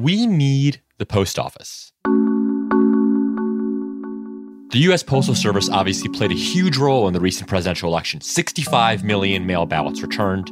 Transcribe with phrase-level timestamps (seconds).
[0.00, 1.92] We need the post office.
[4.72, 9.04] The US Postal Service obviously played a huge role in the recent presidential election 65
[9.04, 10.50] million mail ballots returned,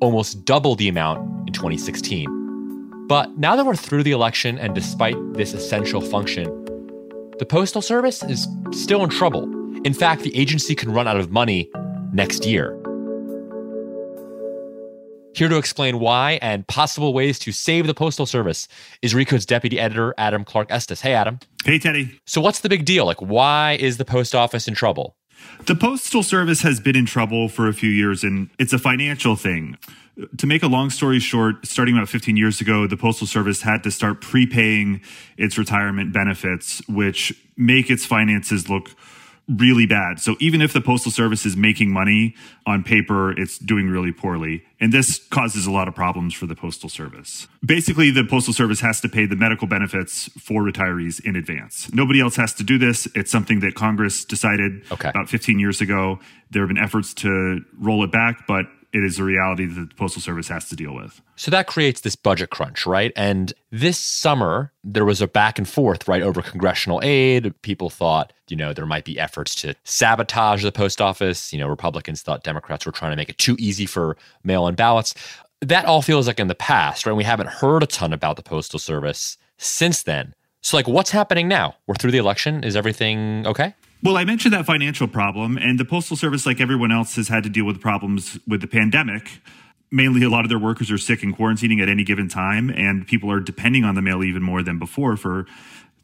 [0.00, 3.06] almost double the amount in 2016.
[3.06, 6.46] But now that we're through the election, and despite this essential function,
[7.38, 9.42] the Postal Service is still in trouble.
[9.84, 11.70] In fact, the agency can run out of money
[12.14, 12.80] next year.
[15.36, 18.68] Here to explain why and possible ways to save the Postal Service
[19.02, 21.02] is Recode's deputy editor, Adam Clark Estes.
[21.02, 21.40] Hey, Adam.
[21.62, 22.18] Hey, Teddy.
[22.24, 23.04] So, what's the big deal?
[23.04, 25.14] Like, why is the post office in trouble?
[25.66, 29.36] The Postal Service has been in trouble for a few years, and it's a financial
[29.36, 29.76] thing.
[30.38, 33.82] To make a long story short, starting about 15 years ago, the Postal Service had
[33.82, 35.02] to start prepaying
[35.36, 38.88] its retirement benefits, which make its finances look
[39.48, 40.18] really bad.
[40.18, 42.34] So even if the postal service is making money
[42.66, 44.64] on paper, it's doing really poorly.
[44.80, 47.46] And this causes a lot of problems for the postal service.
[47.64, 51.92] Basically, the postal service has to pay the medical benefits for retirees in advance.
[51.92, 53.06] Nobody else has to do this.
[53.14, 55.08] It's something that Congress decided okay.
[55.08, 56.18] about 15 years ago.
[56.50, 59.94] There have been efforts to roll it back, but it is a reality that the
[59.94, 61.20] Postal Service has to deal with.
[61.36, 63.12] So that creates this budget crunch, right?
[63.16, 67.54] And this summer, there was a back and forth, right, over congressional aid.
[67.62, 71.52] People thought, you know, there might be efforts to sabotage the post office.
[71.52, 74.74] You know, Republicans thought Democrats were trying to make it too easy for mail in
[74.74, 75.14] ballots.
[75.60, 77.12] That all feels like in the past, right?
[77.12, 80.34] We haven't heard a ton about the Postal Service since then.
[80.62, 81.76] So, like, what's happening now?
[81.86, 82.64] We're through the election.
[82.64, 83.74] Is everything okay?
[84.02, 87.42] Well, I mentioned that financial problem, and the Postal Service, like everyone else, has had
[87.44, 89.40] to deal with problems with the pandemic.
[89.90, 93.06] Mainly, a lot of their workers are sick and quarantining at any given time, and
[93.06, 95.46] people are depending on the mail even more than before for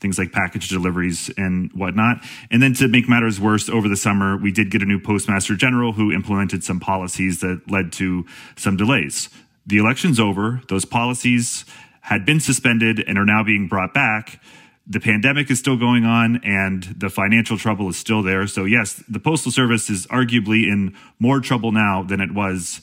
[0.01, 2.25] things like package deliveries and whatnot.
[2.51, 5.55] And then to make matters worse, over the summer, we did get a new postmaster
[5.55, 8.25] general who implemented some policies that led to
[8.57, 9.29] some delays.
[9.67, 11.65] The election's over, those policies
[12.01, 14.41] had been suspended and are now being brought back
[14.87, 18.47] the pandemic is still going on and the financial trouble is still there.
[18.47, 22.81] So, yes, the Postal Service is arguably in more trouble now than it was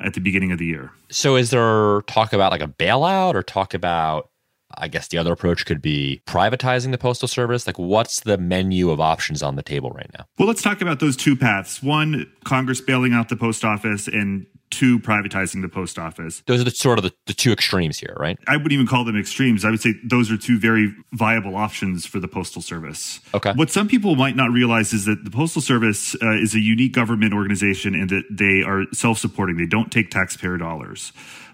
[0.00, 0.92] at the beginning of the year.
[1.10, 4.30] So, is there talk about like a bailout or talk about,
[4.76, 7.66] I guess the other approach could be privatizing the Postal Service?
[7.66, 10.26] Like, what's the menu of options on the table right now?
[10.38, 11.82] Well, let's talk about those two paths.
[11.82, 16.42] One, Congress bailing out the post office and to privatizing the post office.
[16.46, 18.38] Those are the sort of the, the, two extremes here, right?
[18.46, 19.64] I wouldn't even call them extremes.
[19.64, 23.20] I would say those are two very viable options for the Postal Service.
[23.34, 23.52] Okay.
[23.52, 26.92] What some people might not realize is that the Postal Service uh, is a unique
[26.92, 31.12] government organization and that they are self supporting, they don't take taxpayer dollars.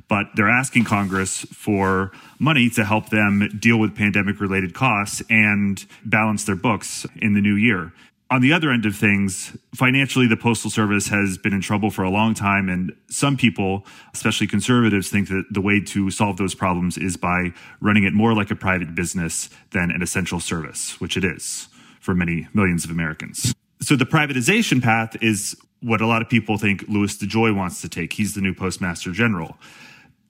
[0.08, 5.82] But they're asking Congress for money to help them deal with pandemic related costs and
[6.04, 7.92] balance their books in the new year
[8.32, 12.02] on the other end of things, financially, the Postal Service has been in trouble for
[12.02, 12.70] a long time.
[12.70, 13.84] And some people,
[14.14, 18.34] especially conservatives, think that the way to solve those problems is by running it more
[18.34, 21.68] like a private business than an essential service, which it is
[22.00, 23.54] for many millions of Americans.
[23.82, 27.88] So the privatization path is what a lot of people think Louis DeJoy wants to
[27.90, 28.14] take.
[28.14, 29.58] He's the new postmaster general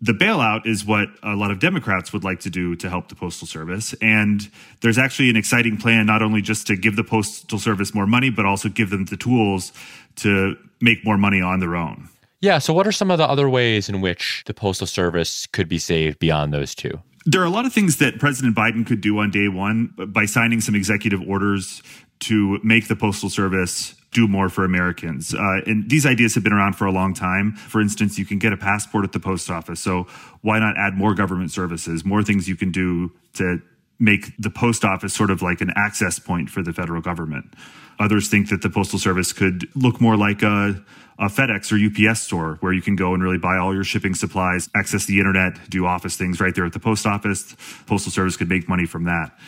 [0.02, 3.14] the bailout is what a lot of Democrats would like to do to help the
[3.14, 3.94] Postal Service.
[4.02, 8.06] And there's actually an exciting plan, not only just to give the Postal Service more
[8.06, 9.72] money, but also give them the tools
[10.16, 12.08] to make more money on their own.
[12.41, 12.58] Yeah.
[12.58, 15.78] So, what are some of the other ways in which the Postal Service could be
[15.78, 17.00] saved beyond those two?
[17.24, 20.26] There are a lot of things that President Biden could do on day one by
[20.26, 21.80] signing some executive orders
[22.20, 25.34] to make the Postal Service do more for Americans.
[25.34, 27.52] Uh, and these ideas have been around for a long time.
[27.52, 29.80] For instance, you can get a passport at the post office.
[29.80, 30.06] So
[30.42, 33.60] why not add more government services, more things you can do to
[33.98, 37.54] make the post office sort of like an access point for the federal government?
[37.98, 40.82] Others think that the postal service could look more like a,
[41.18, 44.14] a FedEx or UPS store where you can go and really buy all your shipping
[44.14, 47.56] supplies, access the internet, do office things right there at the post office.
[47.86, 49.38] Postal service could make money from that.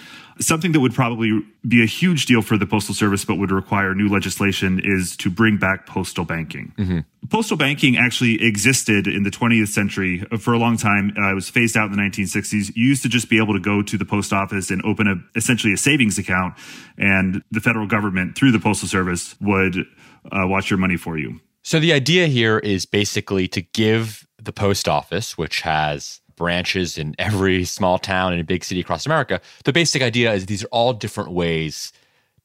[0.40, 3.94] Something that would probably be a huge deal for the Postal Service, but would require
[3.94, 6.72] new legislation, is to bring back postal banking.
[6.76, 7.28] Mm-hmm.
[7.28, 11.12] Postal banking actually existed in the 20th century for a long time.
[11.16, 12.74] Uh, it was phased out in the 1960s.
[12.74, 15.14] You used to just be able to go to the post office and open a
[15.38, 16.54] essentially a savings account,
[16.98, 21.40] and the federal government through the Postal Service would uh, watch your money for you.
[21.62, 27.14] So the idea here is basically to give the post office, which has branches in
[27.18, 29.40] every small town and big city across America.
[29.64, 31.92] The basic idea is these are all different ways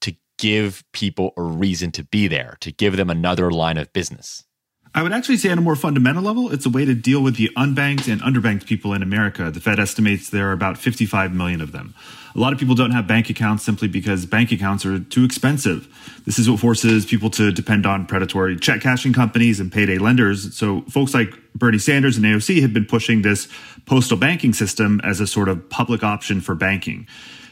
[0.02, 4.46] to give people a reason to be there, to give them another line of business.
[4.94, 7.36] I would actually say, on a more fundamental level, it's a way to deal with
[7.36, 9.52] the unbanked and underbanked people in America.
[9.52, 11.94] The Fed estimates there are about 55 million of them.
[12.36, 15.88] A lot of people don't have bank accounts simply because bank accounts are too expensive.
[16.26, 20.56] This is what forces people to depend on predatory check cashing companies and payday lenders.
[20.56, 23.48] So, folks like Bernie Sanders and AOC have been pushing this
[23.86, 27.08] postal banking system as a sort of public option for banking.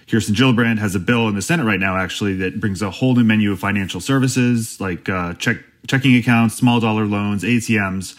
[0.09, 3.13] Kirsten Gillibrand has a bill in the Senate right now, actually, that brings a whole
[3.13, 5.57] new menu of financial services like uh, check,
[5.87, 8.15] checking accounts, small dollar loans, ATMs,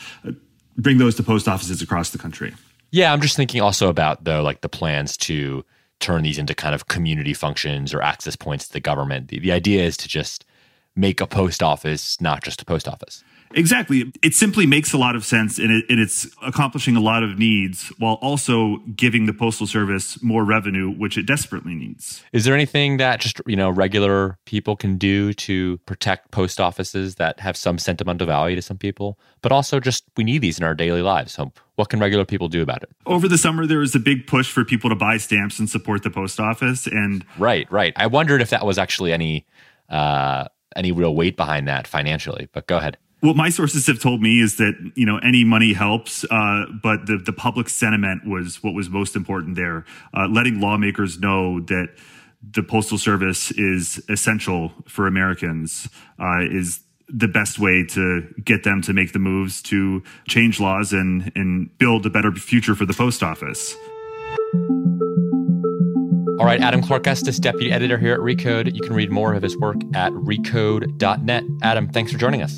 [0.76, 2.54] bring those to post offices across the country.
[2.90, 5.64] Yeah, I'm just thinking also about, though, like the plans to
[6.00, 9.28] turn these into kind of community functions or access points to the government.
[9.28, 10.44] The, the idea is to just
[10.96, 13.22] make a post office not just a post office.
[13.54, 14.12] Exactly.
[14.22, 17.38] It simply makes a lot of sense and, it, and, it's accomplishing a lot of
[17.38, 22.22] needs while also giving the Postal Service more revenue, which it desperately needs.
[22.32, 27.16] Is there anything that just, you know, regular people can do to protect post offices
[27.16, 29.18] that have some sentimental value to some people?
[29.42, 31.32] But also just we need these in our daily lives.
[31.32, 32.90] So what can regular people do about it?
[33.06, 36.02] Over the summer there was a big push for people to buy stamps and support
[36.02, 37.92] the post office and Right, right.
[37.96, 39.46] I wondered if that was actually any
[39.88, 40.46] uh
[40.76, 44.40] any real weight behind that financially, but go ahead what my sources have told me
[44.40, 48.74] is that you know any money helps, uh, but the the public sentiment was what
[48.74, 49.84] was most important there.
[50.14, 51.88] Uh, letting lawmakers know that
[52.42, 55.88] the postal service is essential for Americans
[56.20, 60.92] uh, is the best way to get them to make the moves to change laws
[60.92, 63.74] and and build a better future for the post office.
[66.38, 68.72] All right, Adam Clark Estes, deputy editor here at Recode.
[68.72, 71.42] You can read more of his work at recode.net.
[71.62, 72.56] Adam, thanks for joining us.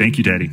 [0.00, 0.50] Thank you, Teddy.